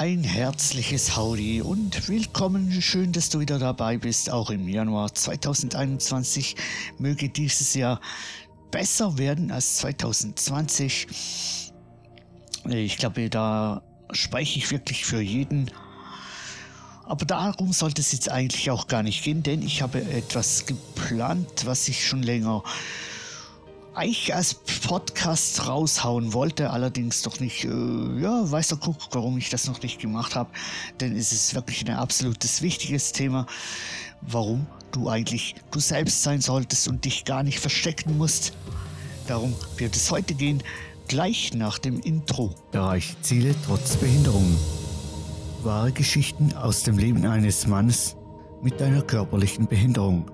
Ein 0.00 0.22
herzliches 0.22 1.16
Howdy 1.16 1.60
und 1.60 2.08
willkommen. 2.08 2.80
Schön, 2.80 3.10
dass 3.10 3.30
du 3.30 3.40
wieder 3.40 3.58
dabei 3.58 3.98
bist. 3.98 4.30
Auch 4.30 4.48
im 4.48 4.68
Januar 4.68 5.12
2021 5.12 6.54
möge 7.00 7.28
dieses 7.28 7.74
Jahr 7.74 8.00
besser 8.70 9.18
werden 9.18 9.50
als 9.50 9.78
2020. 9.78 11.08
Ich 12.68 12.96
glaube, 12.96 13.28
da 13.28 13.82
spreche 14.12 14.60
ich 14.60 14.70
wirklich 14.70 15.04
für 15.04 15.20
jeden. 15.20 15.68
Aber 17.04 17.26
darum 17.26 17.72
sollte 17.72 18.00
es 18.00 18.12
jetzt 18.12 18.30
eigentlich 18.30 18.70
auch 18.70 18.86
gar 18.86 19.02
nicht 19.02 19.24
gehen, 19.24 19.42
denn 19.42 19.62
ich 19.62 19.82
habe 19.82 20.00
etwas 20.00 20.64
geplant, 20.66 21.66
was 21.66 21.88
ich 21.88 22.06
schon 22.06 22.22
länger 22.22 22.62
eigentlich 23.98 24.34
als 24.34 24.54
Podcast 24.54 25.66
raushauen 25.66 26.32
wollte, 26.32 26.70
allerdings 26.70 27.22
doch 27.22 27.40
nicht, 27.40 27.64
äh, 27.64 28.20
ja, 28.20 28.50
weiß 28.50 28.68
der 28.68 28.78
Kuckuck, 28.78 29.08
warum 29.12 29.36
ich 29.38 29.50
das 29.50 29.66
noch 29.66 29.82
nicht 29.82 30.00
gemacht 30.00 30.36
habe, 30.36 30.50
denn 31.00 31.16
es 31.16 31.32
ist 31.32 31.54
wirklich 31.54 31.84
ein 31.84 31.96
absolutes 31.96 32.62
wichtiges 32.62 33.12
Thema, 33.12 33.46
warum 34.20 34.66
du 34.92 35.08
eigentlich 35.08 35.56
du 35.72 35.80
selbst 35.80 36.22
sein 36.22 36.40
solltest 36.40 36.86
und 36.86 37.04
dich 37.04 37.24
gar 37.24 37.42
nicht 37.42 37.58
verstecken 37.58 38.16
musst. 38.16 38.52
Darum 39.26 39.54
wird 39.76 39.96
es 39.96 40.10
heute 40.10 40.34
gehen, 40.34 40.62
gleich 41.08 41.52
nach 41.54 41.78
dem 41.78 41.98
Intro. 42.00 42.54
Bereich 42.70 43.16
Ziele 43.22 43.54
trotz 43.66 43.96
Behinderung. 43.96 44.56
Wahre 45.64 45.90
Geschichten 45.90 46.52
aus 46.54 46.84
dem 46.84 46.98
Leben 46.98 47.26
eines 47.26 47.66
Mannes 47.66 48.16
mit 48.62 48.80
einer 48.80 49.02
körperlichen 49.02 49.66
Behinderung. 49.66 50.30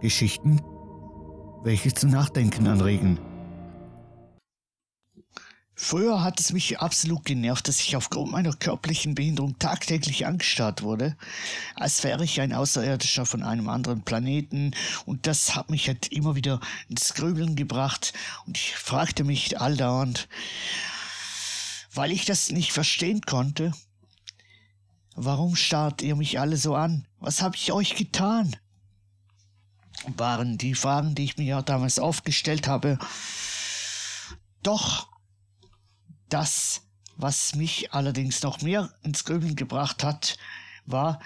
Geschichten, 0.00 0.60
welche 1.62 1.92
zum 1.92 2.10
Nachdenken 2.10 2.66
anregen. 2.66 3.18
Früher 5.82 6.22
hat 6.22 6.38
es 6.40 6.52
mich 6.52 6.78
absolut 6.78 7.24
genervt, 7.24 7.66
dass 7.66 7.80
ich 7.80 7.96
aufgrund 7.96 8.30
meiner 8.30 8.52
körperlichen 8.52 9.14
Behinderung 9.14 9.58
tagtäglich 9.58 10.26
angestarrt 10.26 10.82
wurde, 10.82 11.16
als 11.74 12.04
wäre 12.04 12.22
ich 12.22 12.42
ein 12.42 12.52
Außerirdischer 12.52 13.24
von 13.24 13.42
einem 13.42 13.68
anderen 13.70 14.02
Planeten 14.02 14.72
und 15.06 15.26
das 15.26 15.56
hat 15.56 15.70
mich 15.70 15.88
halt 15.88 16.08
immer 16.08 16.34
wieder 16.34 16.60
ins 16.90 17.14
Grübeln 17.14 17.56
gebracht 17.56 18.12
und 18.46 18.58
ich 18.58 18.76
fragte 18.76 19.24
mich 19.24 19.58
alldauernd, 19.58 20.28
weil 21.94 22.12
ich 22.12 22.26
das 22.26 22.50
nicht 22.50 22.72
verstehen 22.72 23.22
konnte, 23.22 23.72
warum 25.16 25.56
starrt 25.56 26.02
ihr 26.02 26.14
mich 26.14 26.38
alle 26.38 26.58
so 26.58 26.74
an? 26.74 27.06
Was 27.20 27.40
habe 27.40 27.56
ich 27.56 27.72
euch 27.72 27.96
getan? 27.96 28.54
Waren 30.06 30.58
die 30.58 30.74
Fragen, 30.74 31.14
die 31.14 31.24
ich 31.24 31.36
mir 31.36 31.44
ja 31.44 31.62
damals 31.62 31.98
aufgestellt 31.98 32.66
habe. 32.68 32.98
Doch 34.62 35.08
das, 36.28 36.82
was 37.16 37.54
mich 37.54 37.92
allerdings 37.92 38.42
noch 38.42 38.62
mehr 38.62 38.92
ins 39.02 39.24
Grübeln 39.24 39.56
gebracht 39.56 40.04
hat, 40.04 40.36
war, 40.86 41.20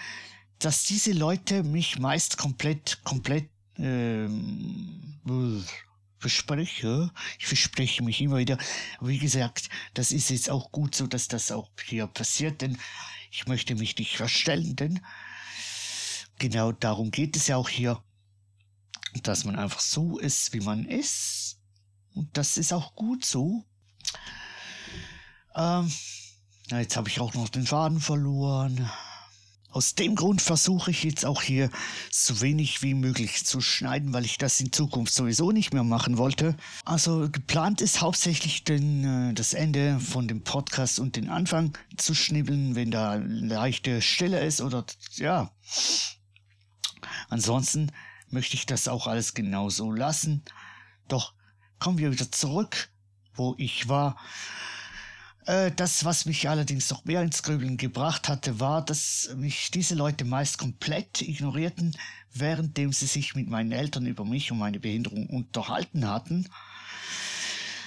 dass 0.58 0.84
diese 0.84 1.12
Leute 1.12 1.62
mich 1.62 1.98
meist 1.98 2.38
komplett, 2.38 3.02
komplett 3.04 3.50
ähm, 3.76 5.20
verspreche. 6.18 7.10
Ich 7.38 7.46
verspreche 7.46 8.02
mich 8.02 8.20
immer 8.20 8.38
wieder. 8.38 8.56
Wie 9.00 9.18
gesagt, 9.18 9.68
das 9.92 10.10
ist 10.10 10.30
jetzt 10.30 10.48
auch 10.48 10.72
gut 10.72 10.94
so, 10.94 11.06
dass 11.06 11.28
das 11.28 11.52
auch 11.52 11.68
hier 11.84 12.06
passiert, 12.06 12.62
denn 12.62 12.78
ich 13.30 13.46
möchte 13.46 13.74
mich 13.74 13.98
nicht 13.98 14.16
verstellen, 14.16 14.76
denn 14.76 15.00
genau 16.38 16.72
darum 16.72 17.10
geht 17.10 17.36
es 17.36 17.48
ja 17.48 17.56
auch 17.56 17.68
hier 17.68 18.02
dass 19.22 19.44
man 19.44 19.56
einfach 19.56 19.80
so 19.80 20.18
ist, 20.18 20.52
wie 20.52 20.60
man 20.60 20.84
ist. 20.84 21.58
Und 22.14 22.36
das 22.36 22.56
ist 22.56 22.72
auch 22.72 22.94
gut 22.94 23.24
so. 23.24 23.64
Ähm, 25.56 25.90
jetzt 26.70 26.96
habe 26.96 27.08
ich 27.08 27.20
auch 27.20 27.34
noch 27.34 27.48
den 27.48 27.66
Faden 27.66 28.00
verloren. 28.00 28.90
Aus 29.70 29.96
dem 29.96 30.14
Grund 30.14 30.40
versuche 30.40 30.92
ich 30.92 31.02
jetzt 31.02 31.26
auch 31.26 31.42
hier 31.42 31.68
so 32.08 32.40
wenig 32.40 32.82
wie 32.82 32.94
möglich 32.94 33.44
zu 33.44 33.60
schneiden, 33.60 34.12
weil 34.12 34.24
ich 34.24 34.38
das 34.38 34.60
in 34.60 34.70
Zukunft 34.70 35.12
sowieso 35.12 35.50
nicht 35.50 35.74
mehr 35.74 35.82
machen 35.82 36.16
wollte. 36.16 36.56
Also 36.84 37.28
geplant 37.28 37.80
ist 37.80 38.00
hauptsächlich 38.00 38.62
den, 38.62 39.30
äh, 39.30 39.34
das 39.34 39.52
Ende 39.52 39.98
von 39.98 40.28
dem 40.28 40.44
Podcast 40.44 41.00
und 41.00 41.16
den 41.16 41.28
Anfang 41.28 41.76
zu 41.96 42.14
schnibbeln, 42.14 42.76
wenn 42.76 42.92
da 42.92 43.16
leichte 43.16 44.00
Stille 44.00 44.44
ist 44.44 44.60
oder 44.60 44.84
ja. 45.16 45.50
Ansonsten 47.28 47.90
möchte 48.34 48.56
ich 48.56 48.66
das 48.66 48.88
auch 48.88 49.06
alles 49.06 49.32
genauso 49.32 49.90
lassen. 49.90 50.42
Doch 51.08 51.32
kommen 51.78 51.98
wir 51.98 52.12
wieder 52.12 52.30
zurück, 52.30 52.90
wo 53.34 53.54
ich 53.56 53.88
war. 53.88 54.16
Äh, 55.46 55.70
das, 55.72 56.04
was 56.04 56.26
mich 56.26 56.48
allerdings 56.48 56.90
noch 56.90 57.04
mehr 57.04 57.22
ins 57.22 57.42
Grübeln 57.42 57.76
gebracht 57.76 58.28
hatte, 58.28 58.60
war, 58.60 58.84
dass 58.84 59.30
mich 59.36 59.70
diese 59.70 59.94
Leute 59.94 60.24
meist 60.24 60.58
komplett 60.58 61.22
ignorierten, 61.22 61.96
währenddem 62.32 62.92
sie 62.92 63.06
sich 63.06 63.34
mit 63.34 63.48
meinen 63.48 63.72
Eltern 63.72 64.06
über 64.06 64.24
mich 64.24 64.50
und 64.50 64.58
meine 64.58 64.80
Behinderung 64.80 65.28
unterhalten 65.28 66.08
hatten. 66.08 66.48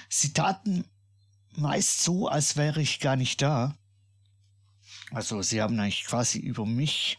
Sie 0.10 0.34
taten 0.34 0.86
meist 1.52 2.04
so, 2.04 2.28
als 2.28 2.56
wäre 2.56 2.82
ich 2.82 3.00
gar 3.00 3.16
nicht 3.16 3.42
da. 3.42 3.76
Also 5.12 5.42
sie 5.42 5.62
haben 5.62 5.80
eigentlich 5.80 6.06
quasi 6.06 6.40
über 6.40 6.66
mich 6.66 7.18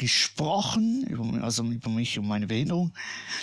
gesprochen, 0.00 1.42
also 1.42 1.62
über 1.62 1.90
mich 1.90 2.18
und 2.18 2.26
meine 2.26 2.46
Behinderung. 2.46 2.94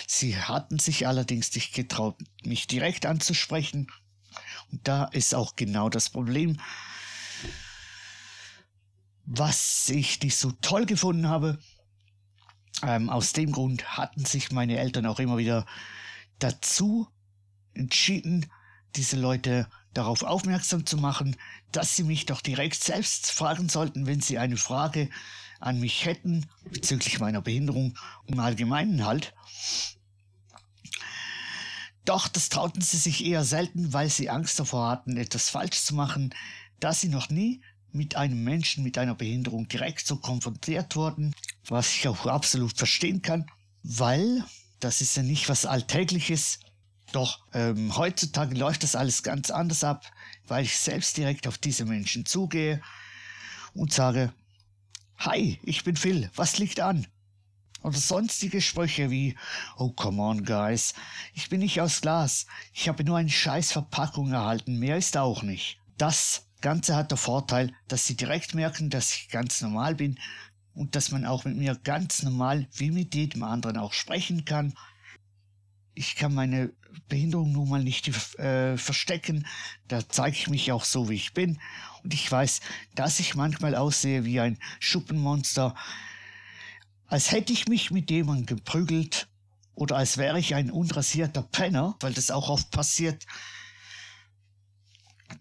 Sie 0.08 0.36
hatten 0.36 0.80
sich 0.80 1.06
allerdings 1.06 1.54
nicht 1.54 1.72
getraut, 1.72 2.16
mich 2.42 2.66
direkt 2.66 3.06
anzusprechen. 3.06 3.86
Und 4.72 4.88
da 4.88 5.04
ist 5.04 5.36
auch 5.36 5.54
genau 5.54 5.88
das 5.88 6.10
Problem, 6.10 6.58
was 9.24 9.88
ich 9.88 10.20
nicht 10.20 10.34
so 10.34 10.50
toll 10.50 10.84
gefunden 10.84 11.28
habe. 11.28 11.60
Ähm, 12.82 13.08
aus 13.08 13.32
dem 13.32 13.52
Grund 13.52 13.96
hatten 13.96 14.24
sich 14.24 14.50
meine 14.50 14.78
Eltern 14.78 15.06
auch 15.06 15.20
immer 15.20 15.38
wieder 15.38 15.64
dazu 16.40 17.06
entschieden, 17.72 18.50
diese 18.96 19.16
Leute 19.16 19.68
darauf 19.94 20.24
aufmerksam 20.24 20.86
zu 20.86 20.96
machen, 20.96 21.36
dass 21.70 21.94
sie 21.94 22.02
mich 22.02 22.26
doch 22.26 22.40
direkt 22.40 22.82
selbst 22.82 23.30
fragen 23.30 23.68
sollten, 23.68 24.06
wenn 24.06 24.20
sie 24.20 24.38
eine 24.38 24.56
Frage 24.56 25.08
an 25.60 25.80
mich 25.80 26.04
hätten 26.04 26.46
bezüglich 26.70 27.18
meiner 27.18 27.42
Behinderung 27.42 27.98
im 28.26 28.38
Allgemeinen 28.40 29.04
halt. 29.04 29.34
Doch 32.04 32.28
das 32.28 32.48
trauten 32.48 32.80
sie 32.80 32.96
sich 32.96 33.24
eher 33.24 33.44
selten, 33.44 33.92
weil 33.92 34.08
sie 34.08 34.30
Angst 34.30 34.58
davor 34.58 34.88
hatten, 34.88 35.16
etwas 35.16 35.50
falsch 35.50 35.80
zu 35.82 35.94
machen, 35.94 36.34
da 36.80 36.92
sie 36.92 37.08
noch 37.08 37.28
nie 37.28 37.60
mit 37.92 38.16
einem 38.16 38.44
Menschen 38.44 38.84
mit 38.84 38.98
einer 38.98 39.14
Behinderung 39.14 39.68
direkt 39.68 40.06
so 40.06 40.16
konfrontiert 40.16 40.96
wurden, 40.96 41.34
was 41.66 41.94
ich 41.94 42.08
auch 42.08 42.26
absolut 42.26 42.76
verstehen 42.76 43.22
kann, 43.22 43.46
weil 43.82 44.44
das 44.80 45.00
ist 45.00 45.16
ja 45.16 45.22
nicht 45.22 45.48
was 45.48 45.66
Alltägliches. 45.66 46.60
Doch 47.12 47.40
ähm, 47.52 47.96
heutzutage 47.96 48.54
läuft 48.54 48.82
das 48.82 48.94
alles 48.94 49.22
ganz 49.22 49.50
anders 49.50 49.82
ab, 49.84 50.04
weil 50.46 50.64
ich 50.64 50.78
selbst 50.78 51.16
direkt 51.16 51.46
auf 51.46 51.58
diese 51.58 51.84
Menschen 51.84 52.26
zugehe 52.26 52.80
und 53.74 53.92
sage, 53.92 54.32
Hi, 55.22 55.58
ich 55.64 55.82
bin 55.82 55.96
Phil, 55.96 56.30
was 56.36 56.58
liegt 56.58 56.78
an? 56.78 57.04
Oder 57.82 57.98
sonstige 57.98 58.60
Sprüche 58.60 59.10
wie 59.10 59.36
Oh 59.76 59.90
come 59.90 60.22
on, 60.22 60.44
guys, 60.44 60.94
ich 61.34 61.48
bin 61.48 61.58
nicht 61.58 61.80
aus 61.80 62.02
Glas, 62.02 62.46
ich 62.72 62.88
habe 62.88 63.02
nur 63.02 63.16
eine 63.16 63.28
scheiß 63.28 63.72
Verpackung 63.72 64.30
erhalten, 64.30 64.78
mehr 64.78 64.96
ist 64.96 65.16
auch 65.16 65.42
nicht. 65.42 65.80
Das 65.96 66.46
Ganze 66.60 66.94
hat 66.94 67.10
der 67.10 67.18
Vorteil, 67.18 67.74
dass 67.88 68.06
sie 68.06 68.16
direkt 68.16 68.54
merken, 68.54 68.90
dass 68.90 69.12
ich 69.12 69.28
ganz 69.28 69.60
normal 69.60 69.96
bin 69.96 70.20
und 70.72 70.94
dass 70.94 71.10
man 71.10 71.26
auch 71.26 71.44
mit 71.44 71.56
mir 71.56 71.74
ganz 71.74 72.22
normal 72.22 72.68
wie 72.74 72.92
mit 72.92 73.16
jedem 73.16 73.42
anderen 73.42 73.76
auch 73.76 73.94
sprechen 73.94 74.44
kann. 74.44 74.72
Ich 75.94 76.14
kann 76.14 76.32
meine 76.32 76.72
Behinderung 77.08 77.52
nun 77.52 77.68
mal 77.68 77.82
nicht 77.82 78.08
äh, 78.38 78.76
verstecken, 78.76 79.46
da 79.88 80.08
zeige 80.08 80.36
ich 80.36 80.48
mich 80.48 80.72
auch 80.72 80.84
so, 80.84 81.08
wie 81.08 81.14
ich 81.14 81.34
bin. 81.34 81.58
Und 82.02 82.14
ich 82.14 82.30
weiß, 82.30 82.60
dass 82.94 83.20
ich 83.20 83.34
manchmal 83.34 83.74
aussehe 83.74 84.24
wie 84.24 84.40
ein 84.40 84.58
Schuppenmonster, 84.80 85.74
als 87.06 87.32
hätte 87.32 87.52
ich 87.52 87.68
mich 87.68 87.90
mit 87.90 88.10
jemandem 88.10 88.46
geprügelt 88.46 89.28
oder 89.74 89.96
als 89.96 90.18
wäre 90.18 90.38
ich 90.38 90.54
ein 90.54 90.70
unrasierter 90.70 91.42
Penner, 91.42 91.96
weil 92.00 92.12
das 92.12 92.30
auch 92.30 92.48
oft 92.48 92.70
passiert, 92.70 93.26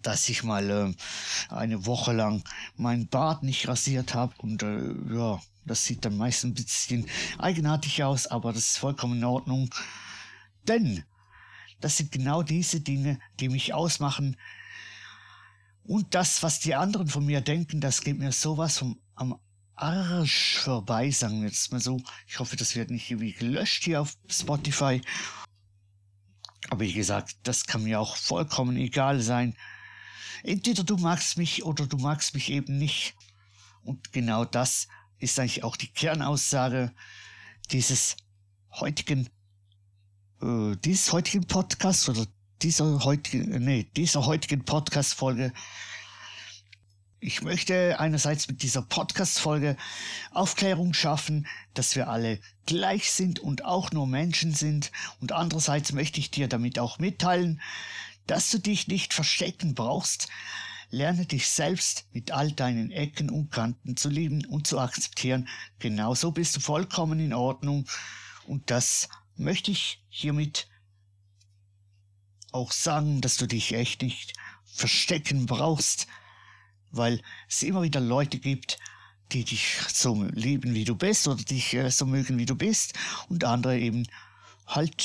dass 0.01 0.29
ich 0.29 0.43
mal 0.43 0.69
äh, 0.69 1.53
eine 1.53 1.85
Woche 1.85 2.13
lang 2.13 2.43
meinen 2.75 3.07
Bart 3.07 3.43
nicht 3.43 3.67
rasiert 3.67 4.13
habe 4.13 4.33
und 4.37 4.63
äh, 4.63 4.93
ja, 5.13 5.41
das 5.65 5.83
sieht 5.85 6.05
dann 6.05 6.17
meist 6.17 6.43
ein 6.45 6.53
bisschen 6.53 7.07
eigenartig 7.37 8.03
aus, 8.03 8.27
aber 8.27 8.53
das 8.53 8.67
ist 8.67 8.77
vollkommen 8.77 9.17
in 9.17 9.25
Ordnung, 9.25 9.73
denn 10.67 11.03
das 11.79 11.97
sind 11.97 12.11
genau 12.11 12.43
diese 12.43 12.81
Dinge, 12.81 13.19
die 13.39 13.49
mich 13.49 13.73
ausmachen, 13.73 14.37
und 15.87 16.13
das, 16.13 16.43
was 16.43 16.59
die 16.59 16.75
anderen 16.75 17.07
von 17.07 17.25
mir 17.25 17.39
denken, 17.39 17.79
das 17.79 18.01
geht 18.01 18.19
mir 18.19 18.33
sowas 18.33 18.77
vom 18.77 18.99
am 19.15 19.39
Arsch 19.73 20.57
vorbei, 20.57 21.09
sagen 21.11 21.41
wir 21.41 21.47
jetzt 21.47 21.71
mal 21.71 21.79
so. 21.79 22.01
Ich 22.27 22.39
hoffe, 22.39 22.57
das 22.57 22.75
wird 22.75 22.91
nicht 22.91 23.09
irgendwie 23.09 23.31
gelöscht 23.31 23.83
hier 23.83 24.01
auf 24.01 24.15
Spotify. 24.27 25.01
Aber 26.69 26.81
wie 26.81 26.93
gesagt, 26.93 27.37
das 27.43 27.65
kann 27.65 27.83
mir 27.83 27.99
auch 27.99 28.17
vollkommen 28.17 28.75
egal 28.75 29.21
sein. 29.21 29.55
Entweder 30.43 30.83
du 30.83 30.97
magst 30.97 31.37
mich 31.37 31.63
oder 31.63 31.87
du 31.87 31.97
magst 31.97 32.33
mich 32.33 32.51
eben 32.51 32.77
nicht. 32.77 33.15
Und 33.81 34.11
genau 34.11 34.45
das 34.45 34.87
ist 35.19 35.39
eigentlich 35.39 35.63
auch 35.63 35.77
die 35.77 35.91
Kernaussage 35.91 36.93
dieses 37.71 38.17
heutigen, 38.71 39.29
äh, 40.41 40.75
dieses 40.83 41.11
heutigen 41.11 41.45
Podcasts 41.45 42.07
oder 42.09 42.25
dieser 42.61 43.03
heutigen, 43.03 43.63
nee, 43.63 43.87
dieser 43.95 44.25
heutigen 44.25 44.65
Podcast-Folge. 44.65 45.53
Ich 47.19 47.41
möchte 47.41 47.99
einerseits 47.99 48.47
mit 48.47 48.61
dieser 48.61 48.83
Podcast-Folge 48.83 49.75
Aufklärung 50.31 50.93
schaffen, 50.93 51.47
dass 51.73 51.95
wir 51.95 52.09
alle 52.09 52.39
gleich 52.65 53.11
sind 53.11 53.39
und 53.39 53.65
auch 53.65 53.91
nur 53.91 54.07
Menschen 54.07 54.53
sind. 54.53 54.91
Und 55.19 55.31
andererseits 55.31 55.93
möchte 55.93 56.19
ich 56.19 56.29
dir 56.29 56.47
damit 56.47 56.77
auch 56.77 56.99
mitteilen, 56.99 57.61
dass 58.27 58.51
du 58.51 58.59
dich 58.59 58.87
nicht 58.87 59.13
verstecken 59.13 59.73
brauchst. 59.73 60.27
Lerne 60.89 61.25
dich 61.25 61.49
selbst 61.49 62.05
mit 62.13 62.31
all 62.31 62.51
deinen 62.51 62.91
Ecken 62.91 63.29
und 63.29 63.51
Kanten 63.51 63.97
zu 63.97 64.09
lieben 64.09 64.45
und 64.45 64.67
zu 64.67 64.79
akzeptieren. 64.79 65.47
Genauso 65.79 66.31
bist 66.31 66.55
du 66.55 66.59
vollkommen 66.59 67.19
in 67.19 67.33
Ordnung. 67.33 67.85
Und 68.45 68.71
das 68.71 69.09
möchte 69.37 69.71
ich 69.71 70.03
hiermit 70.09 70.67
auch 72.51 72.71
sagen, 72.71 73.21
dass 73.21 73.37
du 73.37 73.47
dich 73.47 73.73
echt 73.73 74.01
nicht 74.01 74.33
verstecken 74.65 75.45
brauchst, 75.45 76.07
weil 76.91 77.21
es 77.47 77.63
immer 77.63 77.83
wieder 77.83 77.99
Leute 77.99 78.39
gibt, 78.39 78.79
die 79.31 79.43
dich 79.43 79.79
so 79.93 80.23
lieben, 80.31 80.73
wie 80.73 80.85
du 80.85 80.95
bist 80.95 81.27
oder 81.27 81.43
dich 81.43 81.73
äh, 81.73 81.91
so 81.91 82.05
mögen, 82.05 82.37
wie 82.37 82.45
du 82.45 82.55
bist 82.55 82.93
und 83.29 83.43
andere 83.43 83.77
eben 83.77 84.07
halt 84.65 84.95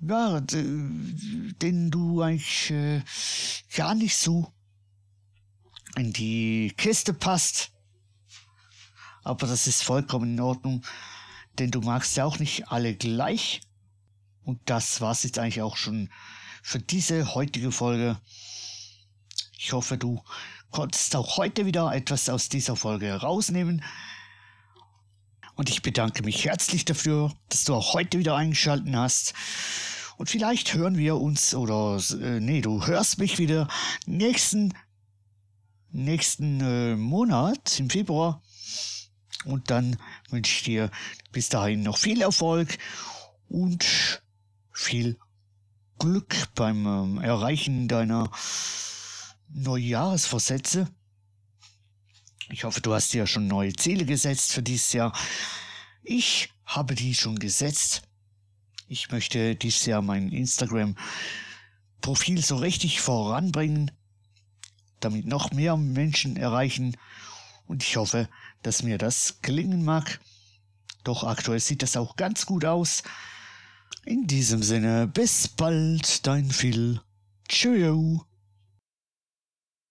ja, 0.00 0.40
den 0.40 1.90
du 1.90 2.20
eigentlich 2.20 2.70
äh, 2.70 3.02
gar 3.74 3.94
nicht 3.94 4.16
so 4.16 4.52
in 5.96 6.12
die 6.12 6.72
Kiste 6.76 7.14
passt. 7.14 7.70
Aber 9.22 9.46
das 9.46 9.66
ist 9.66 9.82
vollkommen 9.82 10.34
in 10.34 10.40
Ordnung, 10.40 10.84
denn 11.58 11.70
du 11.70 11.80
magst 11.80 12.16
ja 12.16 12.24
auch 12.24 12.38
nicht 12.38 12.68
alle 12.68 12.94
gleich. 12.94 13.60
Und 14.42 14.60
das 14.66 15.00
war's 15.00 15.22
jetzt 15.22 15.38
eigentlich 15.38 15.62
auch 15.62 15.76
schon 15.76 16.10
für 16.62 16.78
diese 16.78 17.34
heutige 17.34 17.72
Folge. 17.72 18.18
Ich 19.58 19.72
hoffe, 19.72 19.96
du 19.96 20.22
konntest 20.70 21.16
auch 21.16 21.36
heute 21.36 21.66
wieder 21.66 21.94
etwas 21.94 22.28
aus 22.28 22.48
dieser 22.48 22.76
Folge 22.76 23.06
herausnehmen. 23.06 23.82
Und 25.54 25.70
ich 25.70 25.82
bedanke 25.82 26.22
mich 26.24 26.44
herzlich 26.44 26.84
dafür, 26.84 27.32
dass 27.48 27.64
du 27.64 27.74
auch 27.74 27.94
heute 27.94 28.18
wieder 28.18 28.36
eingeschaltet 28.36 28.94
hast. 28.94 29.34
Und 30.16 30.28
vielleicht 30.28 30.74
hören 30.74 30.96
wir 30.98 31.16
uns 31.16 31.54
oder 31.54 32.00
äh, 32.20 32.40
nee, 32.40 32.60
du 32.60 32.86
hörst 32.86 33.18
mich 33.18 33.38
wieder 33.38 33.68
nächsten 34.06 34.74
nächsten 35.94 36.60
äh, 36.60 36.96
Monat 36.96 37.78
im 37.78 37.88
Februar. 37.88 38.42
Und 39.44 39.70
dann 39.70 39.96
wünsche 40.30 40.52
ich 40.52 40.62
dir 40.62 40.90
bis 41.32 41.48
dahin 41.48 41.82
noch 41.82 41.98
viel 41.98 42.22
Erfolg 42.22 42.78
und 43.48 44.22
viel 44.72 45.18
Glück 45.98 46.34
beim 46.54 46.86
ähm, 46.86 47.20
Erreichen 47.20 47.88
deiner 47.88 48.30
Neujahresvorsätze. 49.48 50.88
Ich 52.50 52.64
hoffe, 52.64 52.80
du 52.80 52.92
hast 52.92 53.12
dir 53.12 53.26
schon 53.26 53.46
neue 53.46 53.72
Ziele 53.72 54.04
gesetzt 54.04 54.52
für 54.52 54.62
dieses 54.62 54.92
Jahr. 54.92 55.16
Ich 56.02 56.50
habe 56.64 56.94
die 56.94 57.14
schon 57.14 57.38
gesetzt. 57.38 58.02
Ich 58.88 59.10
möchte 59.10 59.56
dieses 59.56 59.86
Jahr 59.86 60.02
mein 60.02 60.30
Instagram-Profil 60.30 62.44
so 62.44 62.56
richtig 62.56 63.00
voranbringen, 63.00 63.90
damit 65.00 65.26
noch 65.26 65.52
mehr 65.52 65.76
Menschen 65.76 66.36
erreichen. 66.36 66.96
Und 67.66 67.82
ich 67.82 67.96
hoffe, 67.96 68.28
dass 68.62 68.82
mir 68.82 68.98
das 68.98 69.38
gelingen 69.42 69.84
mag. 69.84 70.20
Doch 71.02 71.24
aktuell 71.24 71.60
sieht 71.60 71.82
das 71.82 71.96
auch 71.96 72.16
ganz 72.16 72.46
gut 72.46 72.64
aus. 72.64 73.02
In 74.04 74.26
diesem 74.26 74.62
Sinne, 74.62 75.06
bis 75.06 75.48
bald, 75.48 76.26
dein 76.26 76.50
Phil. 76.50 77.00
Tschüss. 77.48 78.20